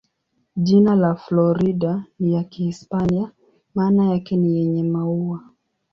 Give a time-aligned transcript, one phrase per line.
[0.55, 3.31] Jina la Florida ni ya Kihispania,
[3.75, 5.43] maana yake ni "yenye maua".